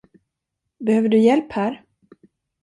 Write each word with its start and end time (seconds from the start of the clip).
Behöver 0.79 1.09
du 1.09 1.17
hjälp 1.17 1.51
här? 1.51 1.85